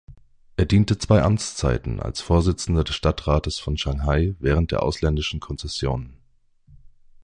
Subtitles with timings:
[0.57, 6.17] Er diente zwei Amtszeiten als Vorsitzender des Stadtrats von Shanghai während der Ausländischen Konzessionen.